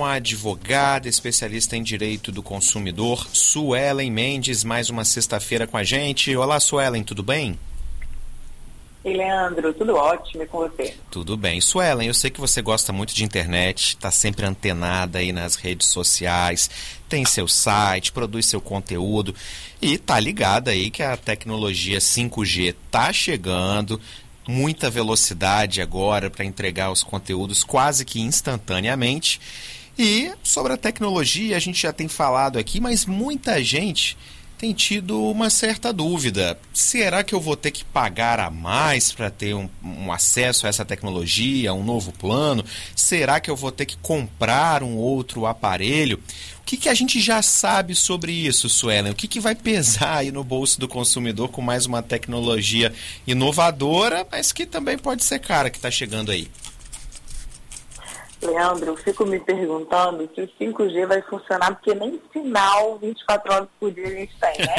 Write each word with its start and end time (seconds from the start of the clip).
Uma 0.00 0.12
advogada, 0.12 1.08
especialista 1.08 1.76
em 1.76 1.82
direito 1.82 2.30
do 2.30 2.40
consumidor, 2.40 3.26
Suelen 3.32 4.12
Mendes, 4.12 4.62
mais 4.62 4.88
uma 4.90 5.04
sexta-feira 5.04 5.66
com 5.66 5.76
a 5.76 5.82
gente. 5.82 6.36
Olá, 6.36 6.60
Suelen, 6.60 7.02
tudo 7.02 7.20
bem? 7.20 7.58
Ei, 9.04 9.16
Leandro, 9.16 9.74
tudo 9.74 9.96
ótimo 9.96 10.44
e 10.44 10.46
com 10.46 10.58
você? 10.58 10.94
Tudo 11.10 11.36
bem. 11.36 11.60
Suelen, 11.60 12.06
eu 12.06 12.14
sei 12.14 12.30
que 12.30 12.40
você 12.40 12.62
gosta 12.62 12.92
muito 12.92 13.12
de 13.12 13.24
internet, 13.24 13.96
está 13.96 14.08
sempre 14.12 14.46
antenada 14.46 15.18
aí 15.18 15.32
nas 15.32 15.56
redes 15.56 15.88
sociais, 15.88 16.70
tem 17.08 17.24
seu 17.24 17.48
site, 17.48 18.12
produz 18.12 18.46
seu 18.46 18.60
conteúdo 18.60 19.34
e 19.82 19.98
tá 19.98 20.20
ligada 20.20 20.70
aí 20.70 20.90
que 20.90 21.02
a 21.02 21.16
tecnologia 21.16 21.98
5G 21.98 22.72
tá 22.88 23.12
chegando, 23.12 24.00
muita 24.46 24.88
velocidade 24.88 25.82
agora 25.82 26.30
para 26.30 26.44
entregar 26.44 26.92
os 26.92 27.02
conteúdos 27.02 27.64
quase 27.64 28.04
que 28.04 28.20
instantaneamente. 28.20 29.40
E 29.98 30.30
sobre 30.44 30.72
a 30.72 30.76
tecnologia, 30.76 31.56
a 31.56 31.60
gente 31.60 31.82
já 31.82 31.92
tem 31.92 32.06
falado 32.06 32.56
aqui, 32.56 32.80
mas 32.80 33.04
muita 33.04 33.62
gente 33.64 34.16
tem 34.56 34.72
tido 34.72 35.20
uma 35.24 35.50
certa 35.50 35.92
dúvida. 35.92 36.58
Será 36.72 37.24
que 37.24 37.34
eu 37.34 37.40
vou 37.40 37.56
ter 37.56 37.72
que 37.72 37.84
pagar 37.84 38.38
a 38.38 38.50
mais 38.50 39.12
para 39.12 39.30
ter 39.30 39.54
um, 39.54 39.68
um, 39.82 40.12
acesso 40.12 40.66
a 40.66 40.68
essa 40.68 40.84
tecnologia, 40.84 41.74
um 41.74 41.84
novo 41.84 42.12
plano? 42.12 42.64
Será 42.94 43.40
que 43.40 43.50
eu 43.50 43.56
vou 43.56 43.72
ter 43.72 43.86
que 43.86 43.96
comprar 43.96 44.82
um 44.82 44.96
outro 44.96 45.46
aparelho? 45.46 46.20
O 46.60 46.64
que, 46.64 46.76
que 46.76 46.88
a 46.88 46.94
gente 46.94 47.20
já 47.20 47.40
sabe 47.40 47.94
sobre 47.94 48.32
isso, 48.32 48.68
Suelen? 48.68 49.12
O 49.12 49.16
que, 49.16 49.26
que 49.26 49.40
vai 49.40 49.54
pesar 49.54 50.18
aí 50.18 50.30
no 50.30 50.44
bolso 50.44 50.78
do 50.78 50.86
consumidor 50.86 51.48
com 51.48 51.62
mais 51.62 51.86
uma 51.86 52.02
tecnologia 52.02 52.92
inovadora, 53.26 54.26
mas 54.30 54.52
que 54.52 54.66
também 54.66 54.98
pode 54.98 55.24
ser 55.24 55.38
cara 55.38 55.70
que 55.70 55.78
está 55.78 55.90
chegando 55.90 56.30
aí? 56.30 56.48
Leandro, 58.40 58.86
eu 58.86 58.96
fico 58.96 59.26
me 59.26 59.40
perguntando 59.40 60.28
se 60.34 60.42
o 60.42 60.48
5G 60.48 61.06
vai 61.06 61.20
funcionar, 61.22 61.74
porque 61.74 61.94
nem 61.94 62.20
sinal 62.32 62.98
24 62.98 63.52
horas 63.52 63.68
por 63.80 63.90
dia 63.90 64.06
a 64.06 64.10
gente 64.10 64.34
tem, 64.38 64.66
né? 64.66 64.76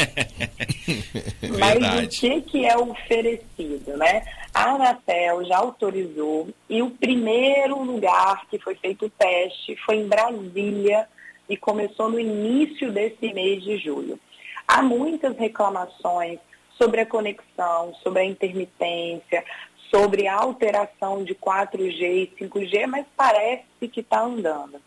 Mas 1.60 2.06
o 2.06 2.08
que, 2.08 2.42
que 2.42 2.66
é 2.66 2.78
oferecido, 2.78 3.98
né? 3.98 4.26
A 4.54 4.72
Anatel 4.72 5.46
já 5.46 5.58
autorizou 5.58 6.48
e 6.70 6.82
o 6.82 6.90
primeiro 6.90 7.84
lugar 7.84 8.48
que 8.50 8.58
foi 8.60 8.76
feito 8.76 9.06
o 9.06 9.10
teste 9.10 9.76
foi 9.86 9.98
em 9.98 10.08
Brasília 10.08 11.08
e 11.50 11.58
começou 11.58 12.10
no 12.10 12.20
início 12.20 12.92
desse 12.92 13.34
mês 13.34 13.64
de 13.64 13.78
julho. 13.78 14.20
Há 14.68 14.82
muitas 14.82 15.38
reclamações 15.38 16.40
sobre 16.78 17.02
a 17.02 17.06
conexão, 17.06 17.94
sobre 18.02 18.22
a 18.22 18.26
intermitência, 18.26 19.44
sobre 19.90 20.28
a 20.28 20.36
alteração 20.36 21.24
de 21.24 21.34
4G 21.36 22.02
e 22.02 22.46
5G, 22.46 22.88
mas 22.88 23.06
parece 23.16 23.64
que 23.92 24.00
está 24.00 24.22
andando. 24.22 24.80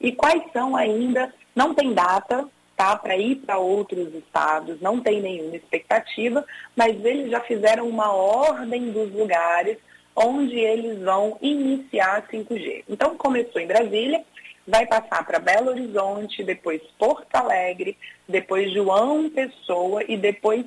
E 0.00 0.12
quais 0.12 0.42
são 0.52 0.76
ainda, 0.76 1.32
não 1.54 1.74
tem 1.74 1.92
data 1.92 2.48
tá, 2.76 2.94
para 2.96 3.16
ir 3.16 3.36
para 3.36 3.58
outros 3.58 4.14
estados, 4.14 4.80
não 4.80 5.00
tem 5.00 5.20
nenhuma 5.20 5.56
expectativa, 5.56 6.44
mas 6.76 7.02
eles 7.04 7.30
já 7.30 7.40
fizeram 7.40 7.88
uma 7.88 8.12
ordem 8.12 8.90
dos 8.90 9.12
lugares 9.12 9.78
onde 10.14 10.58
eles 10.58 11.02
vão 11.02 11.38
iniciar 11.40 12.26
5G. 12.28 12.84
Então 12.88 13.16
começou 13.16 13.60
em 13.60 13.66
Brasília, 13.66 14.22
vai 14.66 14.86
passar 14.86 15.24
para 15.26 15.38
Belo 15.38 15.70
Horizonte, 15.70 16.42
depois 16.42 16.82
Porto 16.98 17.34
Alegre, 17.34 17.96
depois 18.28 18.72
João 18.72 19.30
Pessoa 19.30 20.02
e 20.06 20.16
depois 20.16 20.64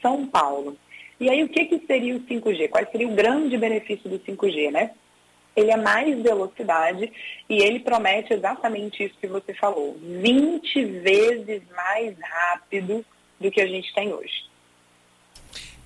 São 0.00 0.26
Paulo. 0.26 0.76
E 1.20 1.28
aí, 1.28 1.44
o 1.44 1.48
que, 1.48 1.66
que 1.66 1.86
seria 1.86 2.16
o 2.16 2.20
5G? 2.20 2.70
Qual 2.70 2.90
seria 2.90 3.06
o 3.06 3.14
grande 3.14 3.56
benefício 3.58 4.08
do 4.08 4.18
5G, 4.18 4.72
né? 4.72 4.92
Ele 5.54 5.70
é 5.70 5.76
mais 5.76 6.18
velocidade 6.22 7.12
e 7.48 7.62
ele 7.62 7.80
promete 7.80 8.32
exatamente 8.32 9.04
isso 9.04 9.14
que 9.20 9.26
você 9.26 9.52
falou, 9.52 9.98
20 10.00 10.84
vezes 10.84 11.62
mais 11.76 12.16
rápido 12.18 13.04
do 13.38 13.50
que 13.50 13.60
a 13.60 13.66
gente 13.66 13.92
tem 13.92 14.12
hoje. 14.12 14.48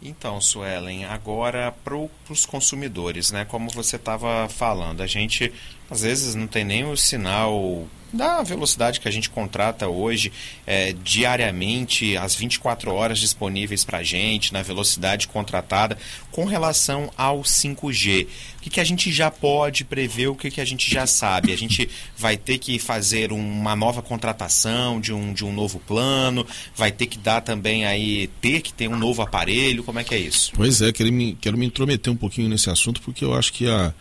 Então, 0.01 0.41
Suelen, 0.41 1.07
agora 1.07 1.73
para 1.83 1.97
os 1.97 2.45
consumidores, 2.45 3.33
né? 3.33 3.45
Como 3.47 3.71
você 3.71 3.97
estava 3.97 4.49
falando, 4.51 5.03
a 5.03 5.07
gente 5.07 5.53
às 5.91 6.03
vezes 6.03 6.35
não 6.35 6.47
tem 6.47 6.63
nem 6.63 6.85
o 6.85 6.97
sinal 6.97 7.89
da 8.15 8.43
velocidade 8.43 9.01
que 9.01 9.09
a 9.09 9.11
gente 9.11 9.29
contrata 9.29 9.89
hoje 9.89 10.33
é, 10.67 10.95
diariamente, 11.03 12.17
as 12.17 12.35
24 12.35 12.93
horas 12.93 13.19
disponíveis 13.19 13.85
para 13.85 13.99
a 13.99 14.03
gente, 14.03 14.53
na 14.53 14.63
velocidade 14.63 15.27
contratada, 15.29 15.99
com 16.31 16.45
relação 16.45 17.11
ao 17.17 17.43
5G. 17.43 18.27
O 18.59 18.61
que, 18.65 18.71
que 18.71 18.81
a 18.81 18.85
gente 18.85 19.13
já 19.13 19.31
pode 19.31 19.85
prever, 19.85 20.29
o 20.29 20.35
que, 20.35 20.51
que 20.51 20.61
a 20.61 20.65
gente 20.65 20.91
já 20.91 21.07
sabe? 21.07 21.53
A 21.53 21.57
gente 21.57 21.89
vai 22.17 22.37
ter 22.37 22.59
que 22.59 22.79
fazer 22.79 23.33
uma 23.33 23.77
nova 23.77 24.01
contratação 24.01 25.01
de 25.01 25.13
um, 25.13 25.33
de 25.33 25.45
um 25.45 25.53
novo 25.53 25.79
plano, 25.81 26.47
vai 26.75 26.91
ter 26.91 27.07
que 27.07 27.19
dar 27.19 27.41
também 27.41 27.85
aí, 27.85 28.29
ter 28.41 28.63
que 28.63 28.73
ter 28.73 28.89
um 28.89 28.97
novo 28.97 29.21
aparelho, 29.23 29.85
como 29.85 29.99
é 29.99 30.05
que 30.05 30.15
é 30.15 30.19
isso? 30.19 30.53
Pois 30.55 30.81
é, 30.81 30.93
quero 30.93 31.13
me, 31.13 31.37
quero 31.41 31.59
me 31.59 31.67
intrometer 31.67 32.13
um 32.13 32.17
pouquinho 32.17 32.49
nesse 32.49 32.71
assunto, 32.71 33.03
porque 33.03 33.25
eu 33.25 33.35
acho 33.35 33.53
que 33.53 33.69
a 33.69 33.93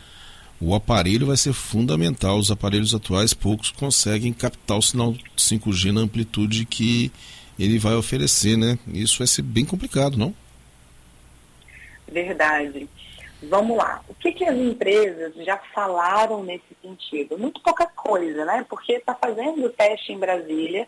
o 0.63 0.73
aparelho 0.73 1.27
vai 1.27 1.37
ser 1.37 1.53
fundamental. 1.53 2.37
Os 2.37 2.49
aparelhos 2.49 2.95
atuais, 2.95 3.33
poucos 3.33 3.71
conseguem 3.71 4.31
captar 4.31 4.77
o 4.77 4.81
sinal 4.81 5.13
5G 5.37 5.91
na 5.91 6.01
amplitude 6.01 6.65
que 6.65 7.11
ele 7.59 7.77
vai 7.77 7.95
oferecer, 7.95 8.57
né? 8.57 8.79
Isso 8.87 9.17
vai 9.17 9.27
ser 9.27 9.41
bem 9.41 9.65
complicado, 9.65 10.17
não? 10.17 10.33
Verdade. 12.07 12.87
Vamos 13.43 13.77
lá. 13.77 14.01
O 14.07 14.13
que, 14.15 14.31
que 14.31 14.45
as 14.45 14.55
empresas 14.55 15.33
já 15.43 15.57
falaram 15.75 16.43
nesse 16.43 16.63
sentido? 16.81 17.37
Muito 17.37 17.59
pouca 17.61 17.85
coisa, 17.85 18.45
né? 18.45 18.65
Porque 18.69 18.93
está 18.93 19.13
fazendo 19.13 19.65
o 19.65 19.69
teste 19.69 20.13
em 20.13 20.19
Brasília 20.19 20.87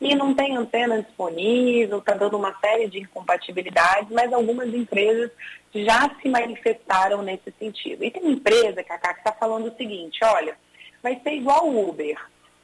e 0.00 0.14
não 0.14 0.34
tem 0.34 0.56
antena 0.56 1.02
disponível, 1.02 1.98
está 1.98 2.14
dando 2.14 2.36
uma 2.36 2.54
série 2.60 2.88
de 2.88 3.00
incompatibilidades, 3.00 4.10
mas 4.10 4.32
algumas 4.32 4.72
empresas 4.72 5.30
já 5.74 6.10
se 6.20 6.28
manifestaram 6.28 7.22
nesse 7.22 7.52
sentido. 7.58 8.04
E 8.04 8.10
tem 8.10 8.30
empresa, 8.30 8.82
Cacá, 8.82 9.14
que 9.14 9.20
está 9.20 9.32
falando 9.32 9.68
o 9.68 9.76
seguinte, 9.76 10.18
olha, 10.24 10.56
vai 11.02 11.18
ser 11.22 11.32
igual 11.32 11.68
o 11.68 11.88
Uber. 11.88 12.16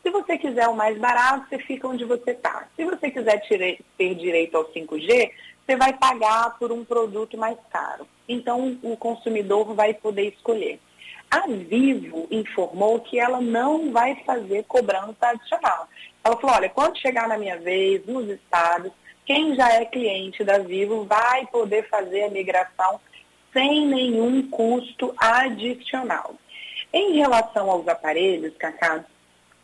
Se 0.03 0.11
você 0.11 0.37
quiser 0.37 0.67
o 0.69 0.75
mais 0.75 0.99
barato, 0.99 1.49
você 1.49 1.59
fica 1.59 1.87
onde 1.87 2.05
você 2.05 2.33
está. 2.33 2.69
Se 2.77 2.85
você 2.85 3.11
quiser 3.11 3.41
ter 3.97 4.15
direito 4.15 4.57
ao 4.57 4.65
5G, 4.73 5.31
você 5.65 5.77
vai 5.77 5.93
pagar 5.93 6.59
por 6.59 6.73
um 6.73 6.85
produto 6.85 7.39
mais 7.39 7.57
caro. 7.71 8.07
Então, 8.29 8.79
o 8.83 8.97
consumidor 8.97 9.75
vai 9.75 9.95
poder 9.95 10.29
escolher. 10.29 10.81
A 11.31 11.47
Vivo 11.47 12.27
informou 12.31 13.01
que 13.01 13.19
ela 13.19 13.41
não 13.41 13.91
vai 13.91 14.17
fazer 14.27 14.65
cobrança 14.65 15.29
adicional. 15.29 15.89
Ela 16.25 16.37
falou, 16.37 16.57
olha, 16.57 16.69
quando 16.69 16.99
chegar 16.99 17.29
na 17.29 17.37
minha 17.37 17.59
vez, 17.59 18.05
nos 18.07 18.29
estados, 18.29 18.93
quem 19.25 19.55
já 19.55 19.73
é 19.73 19.85
cliente 19.85 20.45
da 20.45 20.59
Vivo 20.59 21.05
vai 21.05 21.47
poder 21.47 21.89
fazer 21.89 22.25
a 22.25 22.31
migração 22.31 23.01
sem 23.53 23.87
nenhum 23.87 24.49
custo 24.49 25.15
adicional. 25.17 26.35
Em 26.93 27.17
relação 27.17 27.71
aos 27.71 27.87
aparelhos, 27.89 28.57
Cacá, 28.57 29.05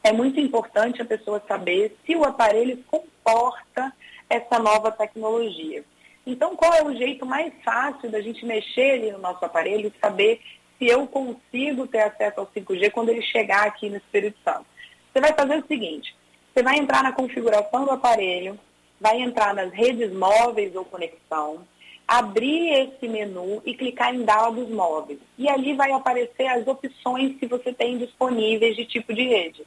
é 0.02 0.12
muito 0.12 0.40
importante 0.40 1.02
a 1.02 1.04
pessoa 1.04 1.42
saber 1.46 1.96
se 2.04 2.14
o 2.14 2.24
aparelho 2.24 2.82
comporta 2.86 3.92
essa 4.28 4.58
nova 4.58 4.90
tecnologia. 4.90 5.84
Então, 6.26 6.54
qual 6.54 6.74
é 6.74 6.82
o 6.82 6.94
jeito 6.94 7.24
mais 7.24 7.52
fácil 7.64 8.10
da 8.10 8.20
gente 8.20 8.44
mexer 8.44 8.92
ali 8.92 9.12
no 9.12 9.18
nosso 9.18 9.44
aparelho 9.44 9.88
e 9.88 10.00
saber 10.00 10.40
se 10.78 10.86
eu 10.86 11.06
consigo 11.06 11.86
ter 11.86 12.00
acesso 12.00 12.40
ao 12.40 12.46
5G 12.46 12.90
quando 12.90 13.08
ele 13.08 13.22
chegar 13.22 13.66
aqui 13.66 13.88
no 13.88 13.96
Espírito 13.96 14.38
Santo? 14.44 14.66
Você 15.12 15.20
vai 15.20 15.32
fazer 15.32 15.56
o 15.56 15.66
seguinte, 15.66 16.14
você 16.52 16.62
vai 16.62 16.78
entrar 16.78 17.02
na 17.02 17.12
configuração 17.12 17.84
do 17.84 17.90
aparelho, 17.92 18.58
vai 19.00 19.20
entrar 19.20 19.54
nas 19.54 19.72
redes 19.72 20.12
móveis 20.12 20.74
ou 20.74 20.84
conexão, 20.84 21.66
abrir 22.06 22.72
esse 22.72 23.06
menu 23.06 23.62
e 23.64 23.74
clicar 23.74 24.14
em 24.14 24.24
dados 24.24 24.68
móveis. 24.68 25.20
E 25.36 25.48
ali 25.48 25.74
vai 25.74 25.92
aparecer 25.92 26.46
as 26.46 26.66
opções 26.66 27.36
que 27.38 27.46
você 27.46 27.72
tem 27.72 27.98
disponíveis 27.98 28.74
de 28.74 28.84
tipo 28.86 29.14
de 29.14 29.24
rede. 29.24 29.64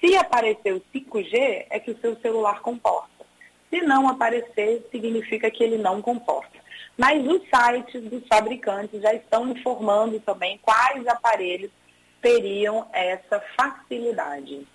Se 0.00 0.16
aparecer 0.16 0.74
o 0.74 0.82
5G, 0.92 1.66
é 1.70 1.78
que 1.78 1.92
o 1.92 1.98
seu 2.00 2.16
celular 2.16 2.60
comporta. 2.60 3.24
Se 3.70 3.80
não 3.82 4.08
aparecer, 4.08 4.86
significa 4.90 5.50
que 5.50 5.62
ele 5.62 5.78
não 5.78 6.02
comporta. 6.02 6.60
Mas 6.96 7.24
os 7.26 7.42
sites 7.42 8.02
dos 8.02 8.26
fabricantes 8.26 9.00
já 9.00 9.14
estão 9.14 9.48
informando 9.48 10.18
também 10.20 10.58
quais 10.62 11.06
aparelhos 11.06 11.70
teriam 12.20 12.86
essa 12.92 13.40
facilidade. 13.56 14.66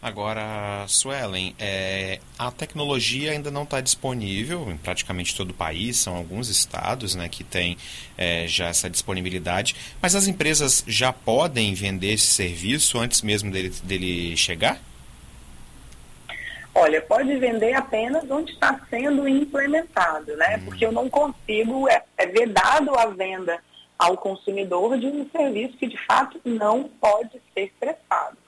Agora, 0.00 0.84
Suelen, 0.86 1.56
é, 1.58 2.20
a 2.38 2.52
tecnologia 2.52 3.32
ainda 3.32 3.50
não 3.50 3.64
está 3.64 3.80
disponível 3.80 4.70
em 4.70 4.76
praticamente 4.76 5.36
todo 5.36 5.50
o 5.50 5.54
país, 5.54 5.96
são 5.96 6.14
alguns 6.14 6.48
estados 6.48 7.16
né, 7.16 7.28
que 7.28 7.42
têm 7.42 7.76
é, 8.16 8.46
já 8.46 8.68
essa 8.68 8.88
disponibilidade, 8.88 9.74
mas 10.00 10.14
as 10.14 10.28
empresas 10.28 10.84
já 10.86 11.12
podem 11.12 11.74
vender 11.74 12.12
esse 12.12 12.28
serviço 12.28 12.96
antes 12.96 13.22
mesmo 13.22 13.50
dele, 13.50 13.70
dele 13.82 14.36
chegar? 14.36 14.80
Olha, 16.72 17.02
pode 17.02 17.36
vender 17.36 17.74
apenas 17.74 18.30
onde 18.30 18.52
está 18.52 18.80
sendo 18.88 19.28
implementado, 19.28 20.36
né? 20.36 20.58
Hum. 20.58 20.64
Porque 20.66 20.86
eu 20.86 20.92
não 20.92 21.10
consigo, 21.10 21.88
é, 21.88 22.04
é 22.16 22.26
vedado 22.26 22.96
a 22.96 23.06
venda 23.06 23.58
ao 23.98 24.16
consumidor 24.16 24.96
de 24.96 25.06
um 25.06 25.28
serviço 25.28 25.76
que 25.76 25.88
de 25.88 25.98
fato 26.06 26.40
não 26.44 26.84
pode 27.00 27.42
ser 27.52 27.72
prestado. 27.80 28.38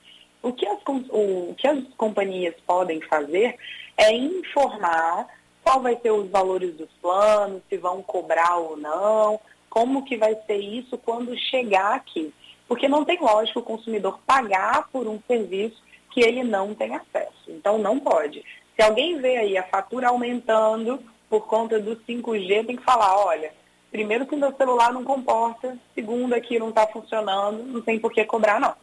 O 0.43 0.53
que, 0.53 0.67
as, 0.67 0.79
o 0.87 1.55
que 1.57 1.67
as 1.67 1.83
companhias 1.97 2.55
podem 2.67 3.01
fazer 3.03 3.57
é 3.97 4.13
informar 4.13 5.29
qual 5.63 5.81
vai 5.81 5.97
ser 6.01 6.11
os 6.11 6.31
valores 6.31 6.75
dos 6.75 6.91
planos, 7.03 7.63
se 7.69 7.77
vão 7.77 8.03
cobrar 8.03 8.57
ou 8.57 8.77
não, 8.77 9.39
como 9.69 10.05
que 10.05 10.17
vai 10.17 10.35
ser 10.47 10.57
isso 10.57 10.97
quando 10.99 11.39
chegar 11.39 11.95
aqui. 11.95 12.33
Porque 12.67 12.89
não 12.89 13.05
tem 13.05 13.19
lógica 13.21 13.59
o 13.59 13.65
consumidor 13.65 14.19
pagar 14.27 14.89
por 14.91 15.07
um 15.07 15.21
serviço 15.27 15.83
que 16.11 16.21
ele 16.21 16.43
não 16.43 16.75
tem 16.75 16.95
acesso. 16.95 17.49
Então 17.49 17.79
não 17.79 17.99
pode. 17.99 18.45
Se 18.75 18.83
alguém 18.83 19.21
vê 19.21 19.37
aí 19.37 19.59
a 19.59 19.63
fatura 19.63 20.09
aumentando 20.09 21.01
por 21.29 21.47
conta 21.47 21.79
do 21.79 21.97
5G, 21.97 22.67
tem 22.67 22.77
que 22.77 22.83
falar, 22.83 23.17
olha, 23.25 23.53
primeiro 23.91 24.27
que 24.27 24.35
o 24.35 24.39
meu 24.39 24.53
celular 24.57 24.93
não 24.93 25.05
comporta, 25.05 25.77
segundo 25.95 26.35
aqui 26.35 26.59
não 26.59 26.71
está 26.71 26.87
funcionando, 26.87 27.63
não 27.63 27.81
tem 27.81 27.99
por 27.99 28.13
que 28.13 28.25
cobrar 28.25 28.59
não. 28.59 28.75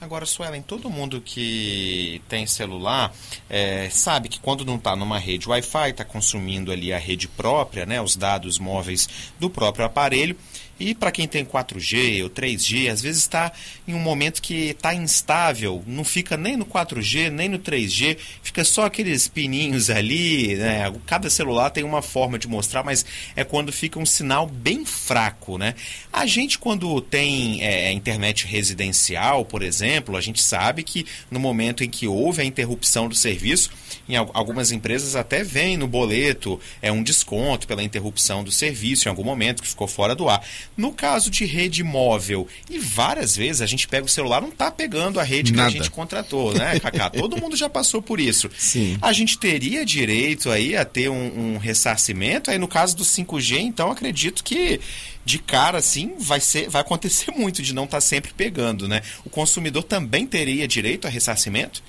Agora, 0.00 0.24
Suelen, 0.24 0.62
todo 0.62 0.88
mundo 0.88 1.20
que 1.20 2.22
tem 2.26 2.46
celular 2.46 3.12
é, 3.50 3.90
sabe 3.90 4.30
que 4.30 4.40
quando 4.40 4.64
não 4.64 4.76
está 4.76 4.96
numa 4.96 5.18
rede 5.18 5.46
Wi-Fi, 5.46 5.90
está 5.90 6.06
consumindo 6.06 6.72
ali 6.72 6.90
a 6.90 6.98
rede 6.98 7.28
própria, 7.28 7.84
né, 7.84 8.00
os 8.00 8.16
dados 8.16 8.58
móveis 8.58 9.06
do 9.38 9.50
próprio 9.50 9.84
aparelho. 9.84 10.34
E 10.80 10.94
para 10.94 11.12
quem 11.12 11.28
tem 11.28 11.44
4G 11.44 12.22
ou 12.22 12.30
3G, 12.30 12.90
às 12.90 13.02
vezes 13.02 13.20
está 13.20 13.52
em 13.86 13.92
um 13.92 13.98
momento 13.98 14.40
que 14.40 14.70
está 14.70 14.94
instável, 14.94 15.84
não 15.86 16.02
fica 16.02 16.38
nem 16.38 16.56
no 16.56 16.64
4G, 16.64 17.30
nem 17.30 17.50
no 17.50 17.58
3G, 17.58 18.16
fica 18.42 18.64
só 18.64 18.86
aqueles 18.86 19.28
pininhos 19.28 19.90
ali, 19.90 20.56
né? 20.56 20.90
Cada 21.04 21.28
celular 21.28 21.68
tem 21.68 21.84
uma 21.84 22.00
forma 22.00 22.38
de 22.38 22.48
mostrar, 22.48 22.82
mas 22.82 23.04
é 23.36 23.44
quando 23.44 23.70
fica 23.70 23.98
um 23.98 24.06
sinal 24.06 24.46
bem 24.46 24.86
fraco, 24.86 25.58
né? 25.58 25.74
A 26.10 26.24
gente, 26.24 26.58
quando 26.58 26.98
tem 27.02 27.62
é, 27.62 27.92
internet 27.92 28.46
residencial, 28.46 29.44
por 29.44 29.62
exemplo, 29.62 30.16
a 30.16 30.20
gente 30.22 30.42
sabe 30.42 30.82
que 30.82 31.04
no 31.30 31.38
momento 31.38 31.84
em 31.84 31.90
que 31.90 32.08
houve 32.08 32.40
a 32.40 32.44
interrupção 32.44 33.06
do 33.06 33.14
serviço, 33.14 33.70
em 34.08 34.16
algumas 34.16 34.72
empresas 34.72 35.14
até 35.14 35.44
vem 35.44 35.76
no 35.76 35.86
boleto 35.86 36.58
é 36.80 36.90
um 36.90 37.02
desconto 37.02 37.66
pela 37.66 37.82
interrupção 37.82 38.42
do 38.42 38.50
serviço 38.50 39.06
em 39.06 39.10
algum 39.10 39.24
momento 39.24 39.62
que 39.62 39.68
ficou 39.68 39.86
fora 39.86 40.14
do 40.14 40.28
ar. 40.28 40.42
No 40.80 40.92
caso 40.92 41.30
de 41.30 41.44
rede 41.44 41.84
móvel, 41.84 42.48
e 42.70 42.78
várias 42.78 43.36
vezes 43.36 43.60
a 43.60 43.66
gente 43.66 43.86
pega 43.86 44.06
o 44.06 44.08
celular, 44.08 44.40
não 44.40 44.48
está 44.48 44.70
pegando 44.70 45.20
a 45.20 45.22
rede 45.22 45.52
Nada. 45.52 45.70
que 45.70 45.76
a 45.76 45.82
gente 45.82 45.90
contratou, 45.90 46.54
né, 46.54 46.80
Cacá? 46.80 47.10
Todo 47.10 47.36
mundo 47.36 47.54
já 47.54 47.68
passou 47.68 48.00
por 48.00 48.18
isso. 48.18 48.50
Sim. 48.56 48.96
A 49.02 49.12
gente 49.12 49.38
teria 49.38 49.84
direito 49.84 50.50
aí 50.50 50.74
a 50.74 50.84
ter 50.86 51.10
um, 51.10 51.54
um 51.54 51.58
ressarcimento. 51.58 52.50
Aí 52.50 52.56
no 52.56 52.66
caso 52.66 52.96
do 52.96 53.04
5G, 53.04 53.58
então 53.58 53.90
acredito 53.90 54.42
que 54.42 54.80
de 55.22 55.38
cara 55.38 55.76
assim 55.76 56.14
vai 56.18 56.40
ser 56.40 56.70
vai 56.70 56.80
acontecer 56.80 57.30
muito 57.36 57.62
de 57.62 57.74
não 57.74 57.84
estar 57.84 57.98
tá 57.98 58.00
sempre 58.00 58.32
pegando, 58.32 58.88
né? 58.88 59.02
O 59.22 59.28
consumidor 59.28 59.82
também 59.82 60.26
teria 60.26 60.66
direito 60.66 61.06
a 61.06 61.10
ressarcimento? 61.10 61.82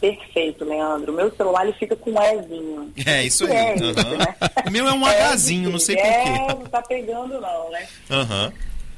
Perfeito, 0.00 0.64
Leandro. 0.64 1.12
O 1.12 1.14
meu 1.16 1.30
celular 1.34 1.64
ele 1.64 1.74
fica 1.74 1.94
com 1.94 2.10
um 2.12 2.22
Ezinho. 2.22 2.92
É, 3.06 3.22
isso 3.24 3.44
aí. 3.44 3.52
É 3.52 3.74
uhum. 3.74 3.90
isso, 3.90 4.16
né? 4.16 4.36
O 4.66 4.70
meu 4.70 4.88
é 4.88 4.92
um 4.92 5.06
é, 5.06 5.34
Hzinho, 5.34 5.70
não 5.70 5.78
sei 5.78 5.96
porquê. 5.96 6.10
É, 6.10 6.48
não 6.48 6.64
tá 6.64 6.82
pegando 6.82 7.40
não, 7.40 7.70
né? 7.70 7.86
Uhum. 8.08 8.52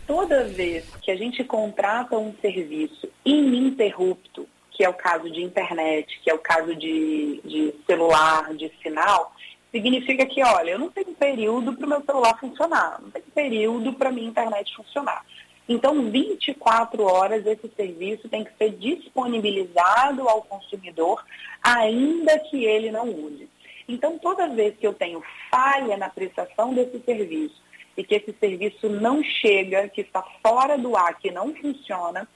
Toda 0.07 0.45
vez 0.45 0.85
que 1.01 1.11
a 1.11 1.17
gente 1.17 1.43
contrata 1.43 2.17
um 2.17 2.35
serviço 2.41 3.09
ininterrupto, 3.25 4.47
que 4.71 4.85
é 4.85 4.89
o 4.89 4.95
caso 4.95 5.31
de 5.31 5.43
internet, 5.43 6.21
que 6.23 6.31
é 6.31 6.35
o 6.35 6.39
caso 6.39 6.75
de, 6.75 7.41
de 7.45 7.75
celular, 7.87 8.55
de 8.55 8.71
sinal, 8.83 9.35
significa 9.73 10.27
que, 10.27 10.43
olha, 10.43 10.73
eu 10.73 10.79
não 10.79 10.91
tenho 10.91 11.15
período 11.15 11.73
para 11.73 11.87
o 11.87 11.89
meu 11.89 12.05
celular 12.05 12.39
funcionar, 12.39 12.99
não 13.01 13.11
tenho 13.11 13.25
período 13.35 13.93
para 13.95 14.13
minha 14.13 14.29
internet 14.29 14.75
funcionar. 14.77 15.25
Então, 15.73 16.11
24 16.11 17.03
horas 17.03 17.47
esse 17.47 17.67
serviço 17.75 18.29
tem 18.29 18.45
que 18.45 18.55
ser 18.59 18.73
disponibilizado 18.73 20.29
ao 20.29 20.43
consumidor, 20.43 21.25
ainda 21.63 22.39
que 22.41 22.63
ele 22.63 22.91
não 22.91 23.09
use. 23.09 23.49
Então, 23.89 24.19
toda 24.19 24.49
vez 24.49 24.77
que 24.77 24.87
eu 24.87 24.93
tenho 24.93 25.23
falha 25.51 25.97
na 25.97 26.11
prestação 26.11 26.75
desse 26.75 27.01
serviço 27.01 27.57
e 27.97 28.05
que 28.05 28.17
esse 28.17 28.35
serviço 28.39 28.87
não 28.91 29.23
chega, 29.23 29.89
que 29.89 30.03
está 30.03 30.23
fora 30.43 30.77
do 30.77 30.95
ar, 30.95 31.19
que 31.19 31.31
não 31.31 31.55
funciona, 31.55 32.29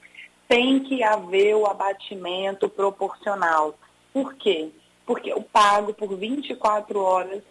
tem 0.47 0.79
que 0.79 1.03
haver 1.03 1.55
o 1.55 1.67
abatimento 1.67 2.67
proporcional. 2.67 3.77
Por 4.11 4.33
quê? 4.33 4.69
Porque 5.05 5.31
eu 5.31 5.43
pago 5.43 5.93
por 5.93 6.17
24 6.17 6.99
horas 6.99 7.43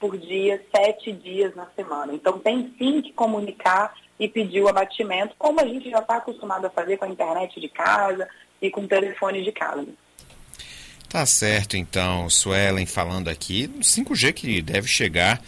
por 0.00 0.16
dia, 0.16 0.64
sete 0.74 1.12
dias 1.12 1.54
na 1.54 1.66
semana. 1.76 2.14
Então, 2.14 2.38
tem 2.38 2.74
sim 2.78 3.02
que 3.02 3.12
comunicar 3.12 3.94
e 4.18 4.28
pedir 4.28 4.60
o 4.62 4.68
abatimento, 4.68 5.34
como 5.38 5.60
a 5.60 5.66
gente 5.66 5.90
já 5.90 5.98
está 5.98 6.16
acostumado 6.16 6.66
a 6.66 6.70
fazer 6.70 6.96
com 6.96 7.04
a 7.04 7.08
internet 7.08 7.60
de 7.60 7.68
casa 7.68 8.28
e 8.60 8.70
com 8.70 8.82
o 8.82 8.88
telefone 8.88 9.42
de 9.42 9.52
casa. 9.52 9.86
Tá 11.08 11.24
certo, 11.26 11.76
então, 11.76 12.28
Suelen 12.28 12.86
falando 12.86 13.28
aqui, 13.28 13.68
5G 13.80 14.32
que 14.32 14.62
deve 14.62 14.88
chegar 14.88 15.40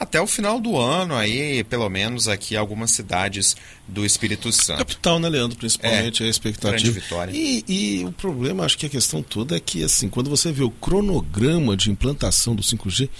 até 0.00 0.18
o 0.18 0.26
final 0.26 0.58
do 0.58 0.78
ano, 0.78 1.14
aí, 1.14 1.62
pelo 1.64 1.86
menos 1.90 2.26
aqui, 2.26 2.56
algumas 2.56 2.90
cidades 2.90 3.54
do 3.86 4.02
Espírito 4.02 4.50
Santo. 4.50 4.78
Capital, 4.78 5.18
né, 5.18 5.28
Leandro? 5.28 5.58
Principalmente 5.58 6.22
é, 6.22 6.26
a 6.26 6.30
expectativa. 6.30 6.90
Vitória. 6.90 7.32
E, 7.34 7.62
e, 7.68 8.04
o 8.06 8.12
problema, 8.12 8.64
acho 8.64 8.78
que 8.78 8.86
a 8.86 8.88
questão 8.88 9.22
toda 9.22 9.54
é 9.54 9.60
que, 9.60 9.84
assim, 9.84 10.08
quando 10.08 10.30
você 10.30 10.50
vê 10.50 10.64
o 10.64 10.70
cronograma 10.70 11.76
de 11.76 11.90
implantação 11.90 12.54
do 12.54 12.62
5G, 12.62 13.10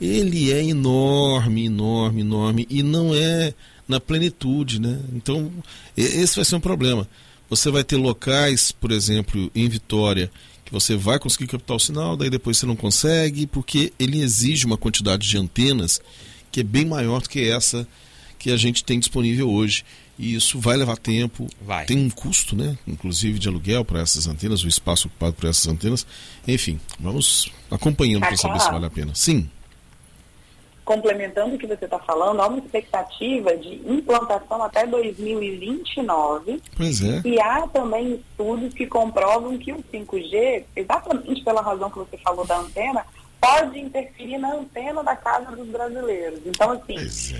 ele 0.00 0.50
é 0.50 0.64
enorme, 0.64 1.66
enorme, 1.66 2.22
enorme, 2.22 2.66
e 2.70 2.82
não 2.82 3.14
é 3.14 3.52
na 3.86 4.00
plenitude, 4.00 4.80
né? 4.80 5.00
Então, 5.12 5.50
esse 5.96 6.36
vai 6.36 6.44
ser 6.44 6.56
um 6.56 6.60
problema. 6.60 7.08
Você 7.50 7.70
vai 7.70 7.84
ter 7.84 7.96
locais, 7.96 8.72
por 8.72 8.90
exemplo, 8.90 9.50
em 9.54 9.68
Vitória, 9.68 10.30
que 10.64 10.72
você 10.72 10.96
vai 10.96 11.18
conseguir 11.18 11.46
captar 11.46 11.76
o 11.76 11.80
sinal, 11.80 12.16
daí 12.16 12.30
depois 12.30 12.56
você 12.56 12.66
não 12.66 12.76
consegue, 12.76 13.46
porque 13.46 13.92
ele 13.98 14.20
exige 14.20 14.64
uma 14.64 14.78
quantidade 14.78 15.28
de 15.28 15.36
antenas 15.36 16.00
que 16.50 16.60
é 16.60 16.64
bem 16.64 16.84
maior 16.84 17.20
do 17.20 17.28
que 17.28 17.48
essa 17.48 17.86
que 18.38 18.50
a 18.50 18.56
gente 18.56 18.82
tem 18.84 18.98
disponível 18.98 19.50
hoje. 19.50 19.84
E 20.18 20.34
isso 20.34 20.58
vai 20.58 20.76
levar 20.76 20.96
tempo, 20.96 21.48
vai. 21.60 21.86
tem 21.86 21.98
um 21.98 22.10
custo, 22.10 22.54
né? 22.54 22.76
Inclusive 22.86 23.38
de 23.38 23.48
aluguel 23.48 23.84
para 23.84 24.00
essas 24.00 24.26
antenas, 24.26 24.62
o 24.62 24.68
espaço 24.68 25.08
ocupado 25.08 25.32
por 25.34 25.48
essas 25.48 25.66
antenas. 25.66 26.06
Enfim, 26.46 26.78
vamos 27.00 27.50
acompanhando 27.70 28.20
para 28.20 28.36
saber 28.36 28.60
se 28.60 28.70
vale 28.70 28.86
a 28.86 28.90
pena. 28.90 29.14
Sim 29.14 29.48
complementando 30.84 31.54
o 31.54 31.58
que 31.58 31.66
você 31.66 31.84
está 31.84 31.98
falando, 31.98 32.40
há 32.40 32.46
uma 32.46 32.58
expectativa 32.58 33.56
de 33.56 33.74
implantação 33.86 34.62
até 34.62 34.86
2029. 34.86 36.60
Pois 36.76 37.02
é. 37.02 37.22
E 37.24 37.40
há 37.40 37.66
também 37.68 38.14
estudos 38.14 38.74
que 38.74 38.86
comprovam 38.86 39.56
que 39.58 39.72
o 39.72 39.82
5G, 39.92 40.64
exatamente 40.74 41.42
pela 41.44 41.62
razão 41.62 41.90
que 41.90 41.98
você 41.98 42.16
falou 42.18 42.44
da 42.44 42.58
antena, 42.58 43.04
pode 43.40 43.80
interferir 43.80 44.38
na 44.38 44.54
antena 44.54 45.02
da 45.02 45.16
casa 45.16 45.54
dos 45.56 45.66
brasileiros. 45.68 46.40
Então, 46.46 46.70
assim, 46.70 46.96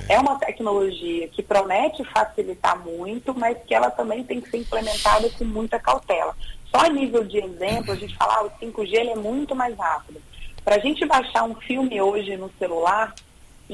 é. 0.08 0.14
é. 0.14 0.18
uma 0.18 0.36
tecnologia 0.36 1.28
que 1.28 1.42
promete 1.42 2.04
facilitar 2.04 2.76
muito, 2.84 3.32
mas 3.38 3.56
que 3.64 3.74
ela 3.74 3.90
também 3.90 4.24
tem 4.24 4.40
que 4.40 4.50
ser 4.50 4.58
implementada 4.58 5.30
com 5.30 5.44
muita 5.44 5.78
cautela. 5.78 6.34
Só 6.70 6.86
a 6.86 6.88
nível 6.88 7.22
de 7.22 7.38
exemplo, 7.38 7.92
a 7.92 7.96
gente 7.96 8.16
fala, 8.16 8.34
ah, 8.38 8.44
o 8.44 8.50
5G 8.50 8.92
ele 8.92 9.10
é 9.10 9.16
muito 9.16 9.54
mais 9.54 9.76
rápido. 9.76 10.20
Para 10.64 10.76
a 10.76 10.78
gente 10.78 11.04
baixar 11.06 11.44
um 11.44 11.54
filme 11.54 12.00
hoje 12.00 12.36
no 12.36 12.50
celular, 12.58 13.14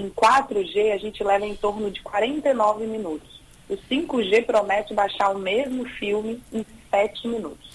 em 0.00 0.10
4G, 0.10 0.92
a 0.92 0.98
gente 0.98 1.22
leva 1.22 1.46
em 1.46 1.54
torno 1.54 1.90
de 1.90 2.00
49 2.02 2.86
minutos. 2.86 3.28
O 3.68 3.76
5G 3.76 4.44
promete 4.46 4.94
baixar 4.94 5.30
o 5.30 5.38
mesmo 5.38 5.84
filme 5.84 6.40
em 6.52 6.64
7 6.90 7.28
minutos. 7.28 7.68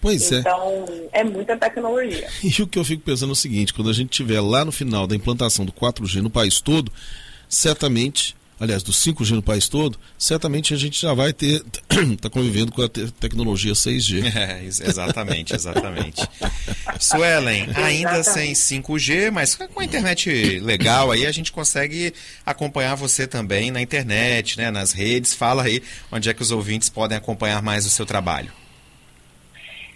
Pois 0.00 0.30
é. 0.30 0.38
Então, 0.38 0.84
é 1.12 1.24
muita 1.24 1.56
tecnologia. 1.56 2.28
E 2.42 2.62
o 2.62 2.66
que 2.66 2.78
eu 2.78 2.84
fico 2.84 3.02
pensando 3.02 3.30
é 3.30 3.32
o 3.32 3.36
seguinte: 3.36 3.74
quando 3.74 3.90
a 3.90 3.92
gente 3.92 4.10
tiver 4.10 4.40
lá 4.40 4.64
no 4.64 4.72
final 4.72 5.06
da 5.06 5.16
implantação 5.16 5.64
do 5.64 5.72
4G 5.72 6.20
no 6.20 6.30
país 6.30 6.60
todo, 6.60 6.92
certamente 7.48 8.36
aliás, 8.58 8.82
do 8.82 8.92
5G 8.92 9.30
no 9.32 9.42
país 9.42 9.68
todo, 9.68 9.98
certamente 10.16 10.74
a 10.74 10.76
gente 10.76 11.00
já 11.00 11.14
vai 11.14 11.32
ter, 11.32 11.62
está 12.12 12.28
convivendo 12.30 12.72
com 12.72 12.82
a 12.82 12.88
te 12.88 13.10
tecnologia 13.12 13.72
6G. 13.72 14.28
É, 14.38 14.64
exatamente, 14.64 15.54
exatamente. 15.54 16.26
Suelen, 17.00 17.68
ainda 17.74 18.22
sem 18.22 18.52
5G, 18.52 19.30
mas 19.30 19.54
com 19.54 19.80
a 19.80 19.84
internet 19.84 20.60
legal 20.60 21.10
aí, 21.10 21.26
a 21.26 21.32
gente 21.32 21.50
consegue 21.50 22.12
acompanhar 22.46 22.94
você 22.94 23.26
também 23.26 23.70
na 23.70 23.80
internet, 23.80 24.56
né, 24.58 24.70
nas 24.70 24.92
redes. 24.92 25.34
Fala 25.34 25.64
aí 25.64 25.82
onde 26.12 26.28
é 26.28 26.34
que 26.34 26.42
os 26.42 26.50
ouvintes 26.50 26.88
podem 26.88 27.18
acompanhar 27.18 27.62
mais 27.62 27.84
o 27.84 27.90
seu 27.90 28.06
trabalho. 28.06 28.52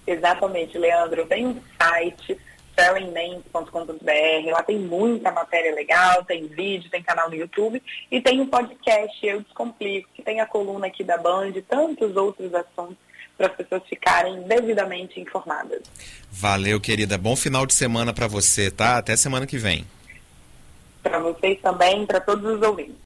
Exatamente, 0.07 0.77
Leandro. 0.77 1.25
Tem 1.27 1.47
um 1.47 1.57
site 1.81 2.37
sellingnames.com.br. 2.77 4.51
Lá 4.51 4.63
tem 4.63 4.79
muita 4.79 5.31
matéria 5.31 5.75
legal, 5.75 6.25
tem 6.25 6.47
vídeo, 6.47 6.91
tem 6.91 7.03
canal 7.03 7.29
no 7.29 7.37
YouTube 7.37 7.83
e 8.11 8.21
tem 8.21 8.41
um 8.41 8.47
podcast 8.47 9.27
Eu 9.27 9.41
Descomplico, 9.41 10.09
que 10.15 10.23
tem 10.23 10.41
a 10.41 10.47
coluna 10.47 10.87
aqui 10.87 11.05
da 11.05 11.17
Band 11.17 11.51
e 11.51 11.63
tantos 11.63 12.17
outros 12.17 12.53
assuntos 12.55 12.97
para 13.37 13.47
as 13.47 13.57
pessoas 13.57 13.83
ficarem 13.89 14.43
devidamente 14.43 15.21
informadas. 15.21 15.83
Valeu, 16.31 16.81
querida. 16.81 17.19
Bom 17.19 17.37
final 17.37 17.67
de 17.67 17.75
semana 17.75 18.13
para 18.13 18.27
você, 18.27 18.71
tá? 18.71 18.99
Até 18.99 19.17
semana 19.17 19.47
que 19.47 19.59
vem. 19.59 19.85
Para 21.03 21.19
vocês 21.19 21.61
também, 21.61 22.07
para 22.07 22.21
todos 22.21 22.45
os 22.45 22.63
ouvintes. 22.63 22.95